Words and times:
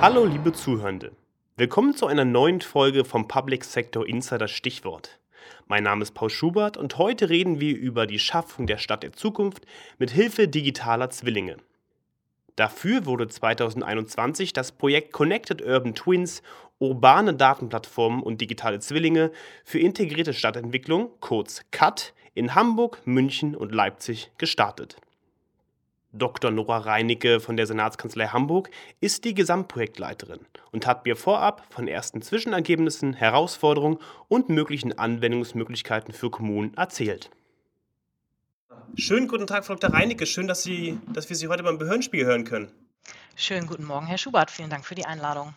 Hallo 0.00 0.24
liebe 0.24 0.52
Zuhörende. 0.52 1.12
Willkommen 1.56 1.94
zu 1.94 2.06
einer 2.06 2.24
neuen 2.24 2.60
Folge 2.60 3.04
vom 3.04 3.26
Public 3.26 3.64
Sector 3.64 4.06
Insider 4.06 4.48
Stichwort. 4.48 5.18
Mein 5.66 5.82
Name 5.82 6.02
ist 6.02 6.12
Paul 6.14 6.30
Schubert 6.30 6.76
und 6.76 6.98
heute 6.98 7.28
reden 7.28 7.60
wir 7.60 7.76
über 7.76 8.06
die 8.06 8.18
Schaffung 8.18 8.66
der 8.66 8.78
Stadt 8.78 9.02
der 9.02 9.12
Zukunft 9.12 9.66
mit 9.98 10.10
Hilfe 10.10 10.48
digitaler 10.48 11.10
Zwillinge. 11.10 11.56
Dafür 12.56 13.06
wurde 13.06 13.28
2021 13.28 14.52
das 14.52 14.72
Projekt 14.72 15.12
Connected 15.12 15.62
Urban 15.62 15.94
Twins 15.94 16.42
urbane 16.78 17.34
Datenplattformen 17.34 18.22
und 18.22 18.40
digitale 18.40 18.80
Zwillinge 18.80 19.30
für 19.64 19.78
integrierte 19.78 20.32
Stadtentwicklung, 20.32 21.10
kurz 21.20 21.64
CAT, 21.70 22.14
in 22.38 22.54
Hamburg, 22.54 23.00
München 23.04 23.54
und 23.54 23.74
Leipzig 23.74 24.30
gestartet. 24.38 24.96
Dr. 26.12 26.50
Nora 26.50 26.78
Reinicke 26.78 27.38
von 27.38 27.56
der 27.56 27.66
Senatskanzlei 27.66 28.28
Hamburg 28.28 28.70
ist 29.00 29.24
die 29.24 29.34
Gesamtprojektleiterin 29.34 30.40
und 30.72 30.86
hat 30.86 31.04
mir 31.04 31.16
vorab 31.16 31.66
von 31.68 31.86
ersten 31.86 32.22
Zwischenergebnissen, 32.22 33.12
Herausforderungen 33.12 33.98
und 34.28 34.48
möglichen 34.48 34.98
Anwendungsmöglichkeiten 34.98 36.14
für 36.14 36.30
Kommunen 36.30 36.74
erzählt. 36.74 37.30
Schönen 38.96 39.28
guten 39.28 39.46
Tag, 39.46 39.66
Frau 39.66 39.74
Dr. 39.74 39.92
Reinicke. 39.92 40.24
Schön, 40.24 40.48
dass, 40.48 40.62
Sie, 40.62 40.98
dass 41.12 41.28
wir 41.28 41.36
Sie 41.36 41.48
heute 41.48 41.62
beim 41.62 41.78
Behördenspiel 41.78 42.24
hören 42.24 42.44
können. 42.44 42.72
Schönen 43.36 43.66
guten 43.66 43.84
Morgen, 43.84 44.06
Herr 44.06 44.18
Schubert. 44.18 44.50
Vielen 44.50 44.70
Dank 44.70 44.86
für 44.86 44.94
die 44.94 45.04
Einladung. 45.04 45.54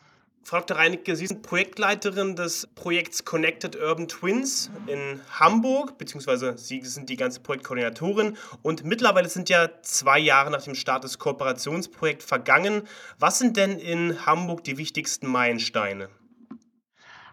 Frau 0.52 0.60
Dr. 0.60 0.76
Reinicke, 0.76 1.16
Sie 1.16 1.28
sind 1.28 1.44
Projektleiterin 1.44 2.36
des 2.36 2.68
Projekts 2.76 3.24
Connected 3.24 3.78
Urban 3.78 4.10
Twins 4.10 4.70
in 4.86 5.22
Hamburg, 5.40 5.98
beziehungsweise 5.98 6.58
Sie 6.58 6.82
sind 6.82 7.08
die 7.08 7.16
ganze 7.16 7.40
Projektkoordinatorin. 7.40 8.36
Und 8.62 8.84
mittlerweile 8.84 9.30
sind 9.30 9.48
ja 9.48 9.70
zwei 9.82 10.20
Jahre 10.20 10.52
nach 10.52 10.62
dem 10.62 10.76
Start 10.76 11.06
des 11.06 11.20
Kooperationsprojekts 11.20 12.26
vergangen. 12.26 12.82
Was 13.18 13.40
sind 13.40 13.56
denn 13.56 13.80
in 13.80 14.26
Hamburg 14.26 14.66
die 14.66 14.78
wichtigsten 14.78 15.26
Meilensteine? 15.28 16.10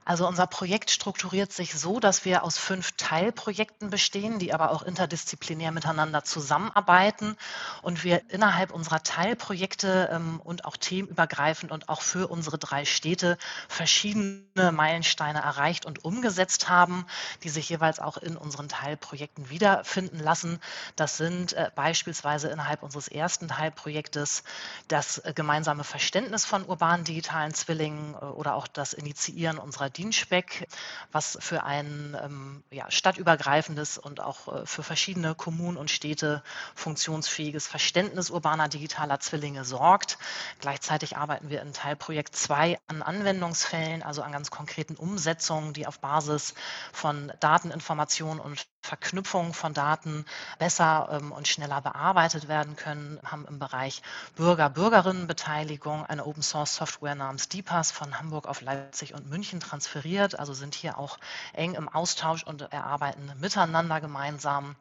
Also 0.09 0.27
unser 0.27 0.47
Projekt 0.47 0.91
strukturiert 0.91 1.53
sich 1.53 1.75
so, 1.75 2.01
dass 2.01 2.25
wir 2.25 2.43
aus 2.43 2.57
fünf 2.57 2.93
Teilprojekten 2.93 3.91
bestehen, 3.91 4.39
die 4.39 4.55
aber 4.55 4.71
auch 4.71 4.83
interdisziplinär 4.83 5.71
miteinander 5.71 6.25
zusammenarbeiten 6.25 7.37
und 7.83 8.05
wir 8.05 8.23
innerhalb 8.31 8.73
unserer 8.73 9.03
Teilprojekte 9.03 10.09
ähm, 10.11 10.41
und 10.43 10.65
auch 10.65 10.79
themenübergreifend 10.79 11.73
und 11.73 11.91
auch 11.91 12.01
für 12.01 12.27
unsere 12.27 12.57
drei 12.57 12.87
Städte 12.87 13.37
verschiedene 13.69 14.73
Meilensteine 14.73 15.41
erreicht 15.41 15.85
und 15.85 16.07
umgesetzt 16.07 16.71
haben, 16.71 17.05
die 17.43 17.51
sich 17.51 17.69
jeweils 17.69 18.01
auch 18.01 18.17
in 18.17 18.39
unseren 18.39 18.71
Teilprojekten 18.71 19.51
wiederfinden 19.51 20.21
lassen. 20.21 20.59
Das 20.97 21.19
sind 21.19 21.53
äh, 21.53 21.71
beispielsweise 21.75 22.49
innerhalb 22.49 22.83
unseres 22.83 23.09
ersten 23.09 23.49
Teilprojektes 23.49 24.43
das 24.89 25.19
äh, 25.19 25.35
gemeinsame 25.35 25.85
Verständnis 25.85 26.47
von 26.47 26.65
urbanen 26.65 27.05
digitalen 27.05 27.53
Zwillingen 27.53 28.15
äh, 28.15 28.25
oder 28.25 28.55
auch 28.55 28.69
das 28.69 28.95
Initiieren 28.95 29.59
unserer 29.59 29.98
Dienstbeck, 29.99 30.69
was 31.13 31.37
für 31.41 31.65
ein 31.65 32.17
ähm, 32.23 32.63
ja, 32.71 32.91
stadtübergreifendes 32.91 33.99
und 33.99 34.21
auch 34.21 34.63
äh, 34.63 34.67
für 34.67 34.83
verschiedene 34.83 35.35
Kommunen 35.35 35.77
und 35.77 35.91
Städte 35.91 36.43
funktionsfähiges 36.75 37.67
Verständnis 37.67 38.31
urbaner 38.31 38.69
digitaler 38.69 39.19
Zwillinge 39.19 39.65
sorgt. 39.65 40.19
Gleichzeitig 40.61 41.17
arbeiten 41.17 41.51
wir 41.51 41.61
in 41.63 41.73
Teilprojekt 41.73 42.37
2 42.37 42.79
an 42.87 43.03
Anwendungsfällen, 43.03 44.03
also 44.03 44.23
an 44.23 44.33
ganz 44.33 44.51
konkreten 44.51 44.95
Umsetzungen, 44.95 45.73
die 45.73 45.87
auf 45.87 45.99
Basis 45.99 46.55
von 46.93 47.33
Dateninformationen 47.41 48.41
und 48.41 48.67
Verknüpfung 48.89 49.53
von 49.53 49.75
Daten 49.75 50.25
besser 50.59 51.11
ähm, 51.13 51.31
und 51.31 51.47
schneller 51.47 51.83
bearbeitet 51.83 52.49
werden 52.49 52.75
können, 52.75 53.21
haben 53.23 53.47
im 53.47 53.59
Bereich 53.59 54.01
Bürger-Bürgerinnenbeteiligung 54.37 56.07
eine 56.07 56.25
Open-Source-Software 56.25 57.15
namens 57.15 57.51
DPAS 57.51 57.93
von 57.93 58.19
Hamburg 58.19 58.49
auf 58.49 58.63
Leipzig 58.63 59.13
und 59.13 59.29
München 59.29 59.61
transferiert, 59.61 60.39
also 60.39 60.55
sind 60.55 60.75
hier 60.75 60.97
auch 60.97 61.19
eng 61.53 61.75
im 61.75 61.89
Austausch 61.89 62.45
und 62.45 62.63
erarbeiten 62.63 63.31
miteinander 63.39 64.01
gemeinsam 64.01 64.75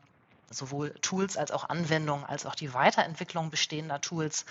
sowohl 0.49 0.91
Tools 1.01 1.37
als 1.37 1.51
auch 1.51 1.69
Anwendungen 1.69 2.25
als 2.25 2.45
auch 2.45 2.55
die 2.55 2.73
Weiterentwicklung 2.73 3.49
bestehender 3.49 4.01
Tools 4.01 4.45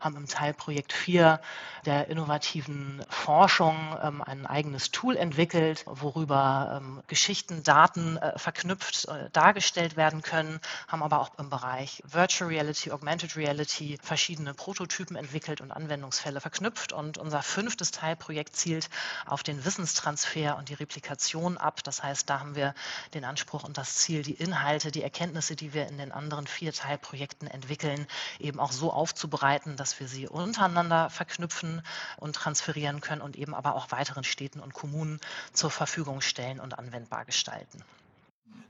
haben 0.00 0.16
im 0.16 0.26
Teilprojekt 0.26 0.92
4 0.92 1.40
der 1.84 2.08
innovativen 2.08 3.04
Forschung 3.08 3.96
ähm, 4.02 4.22
ein 4.22 4.46
eigenes 4.46 4.90
Tool 4.90 5.16
entwickelt, 5.16 5.84
worüber 5.86 6.80
ähm, 6.80 7.02
Geschichten, 7.06 7.62
Daten 7.62 8.16
äh, 8.18 8.38
verknüpft 8.38 9.06
äh, 9.08 9.30
dargestellt 9.32 9.96
werden 9.96 10.22
können, 10.22 10.60
haben 10.86 11.02
aber 11.02 11.20
auch 11.20 11.30
im 11.38 11.50
Bereich 11.50 12.02
Virtual 12.04 12.50
Reality, 12.50 12.90
Augmented 12.90 13.36
Reality 13.36 13.98
verschiedene 14.02 14.54
Prototypen 14.54 15.16
entwickelt 15.16 15.60
und 15.60 15.72
Anwendungsfälle 15.72 16.40
verknüpft. 16.40 16.92
Und 16.92 17.18
unser 17.18 17.42
fünftes 17.42 17.90
Teilprojekt 17.90 18.56
zielt 18.56 18.88
auf 19.26 19.42
den 19.42 19.64
Wissenstransfer 19.64 20.56
und 20.56 20.68
die 20.68 20.74
Replikation 20.74 21.56
ab. 21.56 21.82
Das 21.84 22.02
heißt, 22.02 22.28
da 22.28 22.40
haben 22.40 22.54
wir 22.54 22.74
den 23.14 23.24
Anspruch 23.24 23.64
und 23.64 23.78
das 23.78 23.96
Ziel, 23.96 24.22
die 24.22 24.34
Inhalte, 24.34 24.90
die 24.90 25.02
Erkenntnisse 25.02 25.37
Erkenntnisse, 25.38 25.56
die 25.56 25.72
wir 25.72 25.86
in 25.86 25.98
den 25.98 26.10
anderen 26.10 26.46
vier 26.46 26.72
Teilprojekten 26.72 27.48
entwickeln, 27.48 28.06
eben 28.40 28.58
auch 28.58 28.72
so 28.72 28.92
aufzubereiten, 28.92 29.76
dass 29.76 30.00
wir 30.00 30.08
sie 30.08 30.26
untereinander 30.26 31.10
verknüpfen 31.10 31.82
und 32.18 32.34
transferieren 32.34 33.00
können 33.00 33.22
und 33.22 33.36
eben 33.36 33.54
aber 33.54 33.76
auch 33.76 33.92
weiteren 33.92 34.24
Städten 34.24 34.58
und 34.60 34.74
Kommunen 34.74 35.20
zur 35.52 35.70
Verfügung 35.70 36.20
stellen 36.22 36.58
und 36.58 36.76
anwendbar 36.78 37.24
gestalten. 37.24 37.84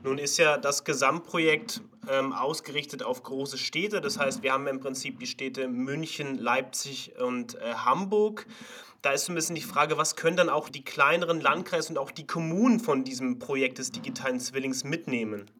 Nun 0.03 0.19
ist 0.19 0.37
ja 0.37 0.59
das 0.59 0.85
Gesamtprojekt 0.85 1.81
ähm, 2.09 2.33
ausgerichtet 2.33 3.03
auf 3.03 3.23
große 3.23 3.57
Städte. 3.57 4.01
Das 4.01 4.19
heißt, 4.19 4.43
wir 4.43 4.53
haben 4.53 4.67
im 4.67 4.81
Prinzip 4.81 5.19
die 5.19 5.27
Städte 5.27 5.69
München, 5.69 6.39
Leipzig 6.39 7.19
und 7.19 7.55
äh, 7.55 7.75
Hamburg. 7.75 8.47
Da 9.01 9.13
ist 9.13 9.25
so 9.25 9.33
ein 9.33 9.35
bisschen 9.35 9.55
die 9.55 9.63
Frage, 9.63 9.97
was 9.97 10.17
können 10.17 10.37
dann 10.37 10.51
auch 10.51 10.69
die 10.69 10.85
kleineren 10.85 11.41
Landkreise 11.41 11.91
und 11.91 11.99
auch 11.99 12.11
die 12.11 12.27
Kommunen 12.27 12.79
von 12.79 13.05
diesem 13.05 13.39
Projekt 13.39 13.79
des 13.79 13.91
digitalen 13.91 14.39
Zwillings 14.39 14.85
mitnehmen? 14.85 15.51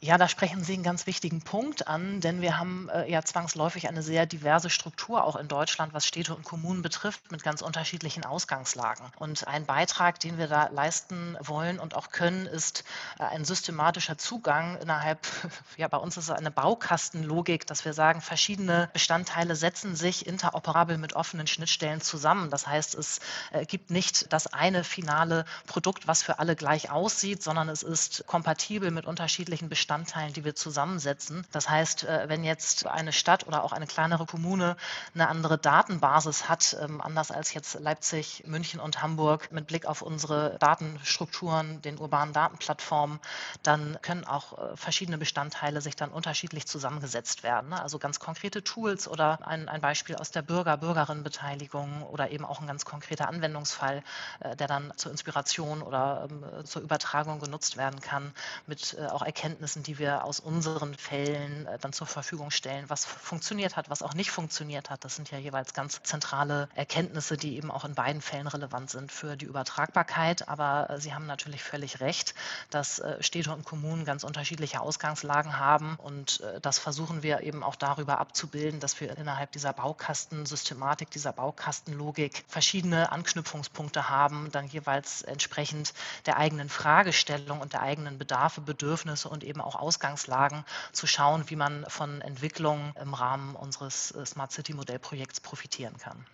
Ja, 0.00 0.18
da 0.18 0.28
sprechen 0.28 0.62
Sie 0.62 0.74
einen 0.74 0.82
ganz 0.82 1.06
wichtigen 1.06 1.40
Punkt 1.40 1.88
an, 1.88 2.20
denn 2.20 2.42
wir 2.42 2.58
haben 2.58 2.90
äh, 2.90 3.10
ja 3.10 3.22
zwangsläufig 3.22 3.88
eine 3.88 4.02
sehr 4.02 4.26
diverse 4.26 4.68
Struktur 4.68 5.24
auch 5.24 5.34
in 5.34 5.48
Deutschland, 5.48 5.94
was 5.94 6.06
Städte 6.06 6.34
und 6.34 6.44
Kommunen 6.44 6.82
betrifft, 6.82 7.32
mit 7.32 7.42
ganz 7.42 7.62
unterschiedlichen 7.62 8.22
Ausgangslagen. 8.26 9.06
Und 9.16 9.48
ein 9.48 9.64
Beitrag, 9.64 10.20
den 10.20 10.36
wir 10.36 10.46
da 10.46 10.68
leisten 10.68 11.38
wollen 11.40 11.78
und 11.78 11.96
auch 11.96 12.10
können, 12.10 12.44
ist 12.44 12.84
äh, 13.18 13.22
ein 13.22 13.46
systematischer 13.46 14.18
Zugang 14.18 14.76
innerhalb, 14.82 15.26
ja, 15.78 15.88
bei 15.88 15.96
uns 15.96 16.18
ist 16.18 16.24
es 16.24 16.30
eine 16.30 16.50
Baukastenlogik, 16.50 17.66
dass 17.66 17.86
wir 17.86 17.94
sagen, 17.94 18.20
verschiedene 18.20 18.90
Bestandteile 18.92 19.56
setzen 19.56 19.96
sich 19.96 20.26
interoperabel 20.26 20.98
mit 20.98 21.14
offenen 21.14 21.46
Schnittstellen 21.46 22.02
zusammen. 22.02 22.50
Das 22.50 22.66
heißt, 22.66 22.94
es 22.94 23.20
äh, 23.52 23.64
gibt 23.64 23.90
nicht 23.90 24.30
das 24.34 24.48
eine 24.48 24.84
finale 24.84 25.46
Produkt, 25.66 26.06
was 26.06 26.22
für 26.22 26.40
alle 26.40 26.56
gleich 26.56 26.90
aussieht, 26.90 27.42
sondern 27.42 27.70
es 27.70 27.82
ist 27.82 28.26
kompatibel 28.26 28.90
mit 28.90 29.06
unterschiedlichen 29.06 29.70
Bestandteilen 29.70 29.93
Bestandteilen, 29.94 30.32
die 30.32 30.44
wir 30.44 30.56
zusammensetzen. 30.56 31.46
Das 31.52 31.68
heißt, 31.68 32.02
äh, 32.02 32.28
wenn 32.28 32.42
jetzt 32.42 32.84
eine 32.86 33.12
Stadt 33.12 33.46
oder 33.46 33.62
auch 33.62 33.70
eine 33.72 33.86
kleinere 33.86 34.26
Kommune 34.26 34.76
eine 35.14 35.28
andere 35.28 35.56
Datenbasis 35.56 36.48
hat, 36.48 36.76
ähm, 36.80 37.00
anders 37.00 37.30
als 37.30 37.54
jetzt 37.54 37.78
Leipzig, 37.78 38.42
München 38.44 38.80
und 38.80 39.02
Hamburg, 39.02 39.52
mit 39.52 39.68
Blick 39.68 39.86
auf 39.86 40.02
unsere 40.02 40.56
Datenstrukturen, 40.58 41.80
den 41.82 41.98
urbanen 41.98 42.34
Datenplattformen, 42.34 43.20
dann 43.62 43.96
können 44.02 44.24
auch 44.24 44.58
äh, 44.58 44.76
verschiedene 44.76 45.16
Bestandteile 45.16 45.80
sich 45.80 45.94
dann 45.94 46.10
unterschiedlich 46.10 46.66
zusammengesetzt 46.66 47.44
werden. 47.44 47.70
Ne? 47.70 47.80
Also 47.80 48.00
ganz 48.00 48.18
konkrete 48.18 48.64
Tools 48.64 49.06
oder 49.06 49.46
ein, 49.46 49.68
ein 49.68 49.80
Beispiel 49.80 50.16
aus 50.16 50.32
der 50.32 50.42
Bürger-Bürgerinnenbeteiligung 50.42 52.02
oder 52.02 52.32
eben 52.32 52.44
auch 52.44 52.60
ein 52.60 52.66
ganz 52.66 52.84
konkreter 52.84 53.28
Anwendungsfall, 53.28 54.02
äh, 54.40 54.56
der 54.56 54.66
dann 54.66 54.92
zur 54.96 55.12
Inspiration 55.12 55.82
oder 55.82 56.26
ähm, 56.28 56.64
zur 56.64 56.82
Übertragung 56.82 57.38
genutzt 57.38 57.76
werden 57.76 58.00
kann, 58.00 58.32
mit 58.66 58.96
auch 59.10 59.22
Erkenntnissen, 59.22 59.73
die 59.82 59.98
wir 59.98 60.24
aus 60.24 60.40
unseren 60.40 60.94
Fällen 60.94 61.66
äh, 61.66 61.78
dann 61.78 61.92
zur 61.92 62.06
Verfügung 62.06 62.50
stellen, 62.50 62.84
was 62.88 63.04
funktioniert 63.04 63.76
hat, 63.76 63.90
was 63.90 64.02
auch 64.02 64.14
nicht 64.14 64.30
funktioniert 64.30 64.90
hat. 64.90 65.04
Das 65.04 65.16
sind 65.16 65.30
ja 65.30 65.38
jeweils 65.38 65.72
ganz 65.74 66.02
zentrale 66.02 66.68
Erkenntnisse, 66.74 67.36
die 67.36 67.56
eben 67.56 67.70
auch 67.70 67.84
in 67.84 67.94
beiden 67.94 68.22
Fällen 68.22 68.46
relevant 68.46 68.90
sind 68.90 69.10
für 69.10 69.36
die 69.36 69.46
Übertragbarkeit. 69.46 70.48
Aber 70.48 70.90
äh, 70.90 71.00
Sie 71.00 71.14
haben 71.14 71.26
natürlich 71.26 71.62
völlig 71.62 72.00
recht, 72.00 72.34
dass 72.70 72.98
äh, 72.98 73.22
Städte 73.22 73.52
und 73.52 73.64
Kommunen 73.64 74.04
ganz 74.04 74.24
unterschiedliche 74.24 74.80
Ausgangslagen 74.80 75.58
haben 75.58 75.96
und 75.96 76.42
das 76.62 76.78
versuchen 76.78 77.22
wir 77.22 77.40
eben 77.40 77.62
auch 77.62 77.76
darüber 77.76 78.18
abzubilden, 78.18 78.80
dass 78.80 79.00
wir 79.00 79.16
innerhalb 79.16 79.52
dieser 79.52 79.72
Baukastensystematik, 79.72 81.10
dieser 81.10 81.32
Baukastenlogik 81.32 82.44
verschiedene 82.48 83.10
Anknüpfungspunkte 83.12 84.08
haben, 84.08 84.50
dann 84.52 84.66
jeweils 84.66 85.22
entsprechend 85.22 85.94
der 86.26 86.36
eigenen 86.36 86.68
Fragestellung 86.68 87.60
und 87.60 87.72
der 87.72 87.82
eigenen 87.82 88.18
Bedarfe, 88.18 88.60
Bedürfnisse 88.60 89.28
und 89.28 89.44
eben 89.44 89.60
auch 89.64 89.76
Ausgangslagen 89.76 90.64
zu 90.92 91.06
schauen, 91.06 91.44
wie 91.48 91.56
man 91.56 91.84
von 91.88 92.20
Entwicklungen 92.20 92.94
im 93.00 93.14
Rahmen 93.14 93.56
unseres 93.56 94.12
äh, 94.12 94.24
Smart 94.24 94.52
City 94.52 94.74
Modellprojekts 94.74 95.40
profitieren 95.40 95.96
kann. 95.98 96.24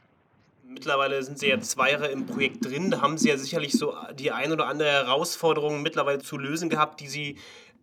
Mittlerweile 0.65 1.21
sind 1.25 1.39
Sie 1.39 1.49
ja 1.49 1.61
zwei 1.61 1.91
Jahre 1.91 2.09
im 2.09 2.27
Projekt 2.27 2.65
drin. 2.65 2.93
Da 2.93 3.01
haben 3.01 3.19
Sie 3.19 3.29
ja 3.29 3.37
sicherlich 3.37 3.73
so 3.73 3.97
die 4.15 4.31
ein 4.31 4.53
oder 4.53 4.69
andere 4.69 4.89
Herausforderung 4.89 5.83
mittlerweile 5.83 6.21
zu 6.21 6.39
lösen 6.39 6.69
gehabt, 6.69 7.01
die 7.01 7.09
Sie 7.09 7.39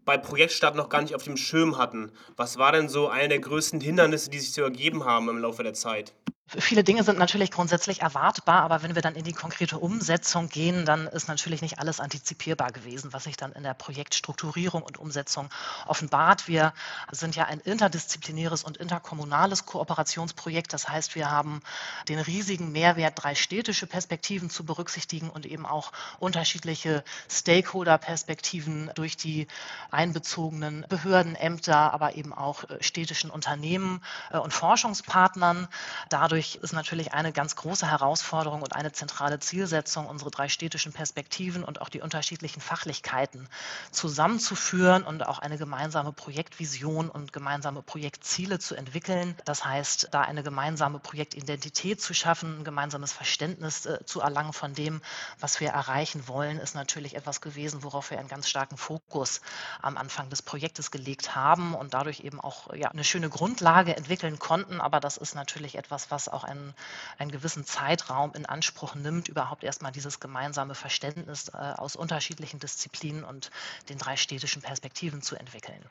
bei 0.06 0.18
Projektstart 0.18 0.76
noch 0.76 0.88
gar 0.88 1.02
nicht 1.02 1.14
auf 1.14 1.24
dem 1.24 1.36
Schirm 1.36 1.78
hatten. 1.78 2.14
Was 2.38 2.58
war 2.58 2.72
denn 2.72 2.88
so 2.88 3.10
eine 3.10 3.28
der 3.28 3.40
größten 3.40 3.82
Hindernisse, 3.82 4.30
die 4.30 4.40
sich 4.40 4.54
so 4.54 4.62
ergeben 4.62 5.04
haben 5.04 5.28
im 5.28 5.40
Laufe 5.40 5.64
der 5.64 5.74
Zeit? 5.74 6.14
Viele 6.50 6.86
Dinge 6.86 7.04
sind 7.04 7.20
natürlich 7.20 7.52
grundsätzlich 7.52 8.02
erwartbar, 8.02 8.62
aber 8.62 8.82
wenn 8.82 8.96
wir 8.96 9.02
dann 9.02 9.16
in 9.16 9.26
die 9.26 9.34
konkrete 9.34 9.78
Umsetzung 9.80 10.48
gehen, 10.48 10.86
dann 10.86 11.06
ist 11.06 11.28
natürlich 11.28 11.62
nicht 11.62 11.80
alles 11.80 12.00
antizipierbar 12.00 12.72
gewesen, 12.72 13.12
was 13.12 13.26
sich 13.26 13.36
dann 13.36 13.52
in 13.52 13.64
der 13.64 13.74
Projektstrukturierung 13.74 14.82
und 14.82 14.98
Umsetzung 14.98 15.50
offenbart. 15.88 16.48
Wir 16.48 16.72
sind 17.12 17.36
ja 17.36 17.44
ein 17.46 17.60
interdisziplinäres 17.60 18.64
und 18.64 18.78
interkommunales 18.78 19.66
Kooperationsprojekt. 19.66 20.72
Das 20.72 20.88
heißt, 20.88 21.16
wir 21.16 21.30
haben 21.30 21.60
den 22.08 22.20
riesigen 22.20 22.72
Mehrwert, 22.72 23.22
drei 23.22 23.36
städtische 23.36 23.86
Perspektiven 23.86 24.50
zu 24.50 24.64
berücksichtigen 24.64 25.30
und 25.30 25.46
eben 25.46 25.66
auch 25.66 25.92
unterschiedliche 26.18 27.04
Stakeholder-Perspektiven 27.30 28.90
durch 28.96 29.18
die 29.18 29.48
einbezogenen 29.92 30.86
Behörden, 30.88 31.36
Ämter, 31.36 31.92
aber 31.92 32.16
eben 32.16 32.32
auch 32.32 32.64
äh, 32.64 32.82
städtischen 32.82 33.30
Unternehmen 33.30 34.02
äh, 34.32 34.38
und 34.38 34.54
Forschungspartnern. 34.54 35.68
Dadurch 36.08 36.37
dadurch 36.38 36.60
ist 36.62 36.74
natürlich 36.74 37.14
eine 37.14 37.34
ganz 37.34 37.56
große 37.56 37.90
Herausforderung 37.90 38.62
und 38.62 38.76
eine 38.76 38.92
zentrale 38.92 39.40
Zielsetzung, 39.40 40.06
unsere 40.06 40.30
drei 40.30 40.50
städtischen 40.50 40.94
Perspektiven 40.94 41.64
und 41.64 41.82
auch 41.82 41.90
die 41.90 42.00
unterschiedlichen 42.00 42.62
Fachlichkeiten 42.62 43.50
zusammenzuführen 43.90 45.02
und 45.02 45.26
auch 45.26 45.40
eine 45.40 45.58
gemeinsame 45.58 46.14
Projektvision 46.14 47.10
und 47.10 47.34
gemeinsame 47.34 47.82
Projektziele 47.82 48.60
zu 48.60 48.76
entwickeln. 48.76 49.36
Das 49.46 49.66
heißt, 49.66 50.10
da 50.12 50.22
eine 50.22 50.44
gemeinsame 50.44 51.00
Projektidentität 51.00 52.00
zu 52.00 52.14
schaffen, 52.14 52.60
ein 52.60 52.64
gemeinsames 52.64 53.14
Verständnis 53.14 53.88
äh, 53.88 54.06
zu 54.06 54.22
erlangen 54.22 54.54
von 54.54 54.76
dem, 54.76 55.02
was 55.40 55.60
wir 55.60 55.70
erreichen 55.70 56.28
wollen, 56.28 56.60
ist 56.60 56.76
natürlich 56.76 57.16
etwas 57.16 57.42
gewesen, 57.42 57.82
worauf 57.82 58.12
wir 58.12 58.20
einen 58.20 58.28
ganz 58.28 58.48
starken 58.48 58.78
Fokus 58.78 59.42
am 59.82 59.98
Anfang 59.98 60.30
des 60.30 60.44
Projektes 60.44 60.92
gelegt 60.92 61.36
haben 61.36 61.74
und 61.74 61.96
dadurch 61.96 62.20
eben 62.20 62.40
auch 62.40 62.72
ja, 62.76 62.90
eine 62.90 63.04
schöne 63.04 63.30
Grundlage 63.30 63.98
entwickeln 63.98 64.38
konnten. 64.38 64.80
Aber 64.82 65.00
das 65.00 65.18
ist 65.18 65.34
natürlich 65.34 65.80
etwas, 65.80 66.12
was 66.12 66.27
auch 66.30 66.44
einen, 66.44 66.74
einen 67.18 67.32
gewissen 67.32 67.66
Zeitraum 67.66 68.34
in 68.34 68.46
Anspruch 68.46 68.96
nimmt, 68.96 69.28
überhaupt 69.28 69.64
erstmal 69.64 69.92
dieses 69.92 70.20
gemeinsame 70.20 70.76
Verständnis 70.76 71.50
äh, 71.50 71.58
aus 71.58 71.96
unterschiedlichen 71.96 72.60
Disziplinen 72.60 73.24
und 73.24 73.52
den 73.90 73.98
drei 73.98 74.18
städtischen 74.18 74.62
Perspektiven 74.62 75.22
zu 75.22 75.36
entwickeln. 75.36 75.84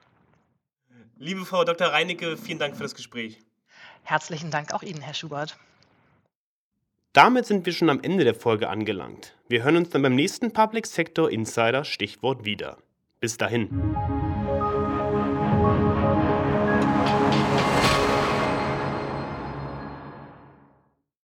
Liebe 1.19 1.45
Frau 1.47 1.65
Dr. 1.65 1.89
Reinecke, 1.89 2.37
vielen 2.37 2.59
Dank 2.59 2.77
für 2.77 2.83
das 2.83 2.95
Gespräch. 2.95 3.39
Herzlichen 4.03 4.51
Dank 4.51 4.73
auch 4.73 4.83
Ihnen, 4.83 5.01
Herr 5.01 5.15
Schubert. 5.15 5.57
Damit 7.13 7.47
sind 7.47 7.65
wir 7.65 7.73
schon 7.73 7.89
am 7.89 8.03
Ende 8.03 8.25
der 8.25 8.35
Folge 8.35 8.69
angelangt. 8.69 9.35
Wir 9.49 9.63
hören 9.63 9.79
uns 9.79 9.89
dann 9.89 10.03
beim 10.03 10.15
nächsten 10.15 10.53
Public 10.53 10.87
Sector 10.87 11.31
Insider 11.31 11.85
Stichwort 11.85 12.45
wieder. 12.45 12.77
Bis 13.21 13.39
dahin. 13.39 14.16